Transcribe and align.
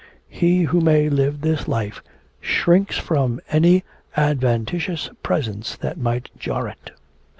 He 0.31 0.63
who 0.63 0.81
may 0.81 1.09
live 1.09 1.41
this 1.41 1.67
life 1.67 2.01
shrinks 2.39 2.97
from 2.97 3.39
any 3.51 3.83
adventitious 4.17 5.11
presence 5.21 5.75
that 5.75 5.99
might 5.99 6.31
jar 6.39 6.67
it.' 6.67 6.89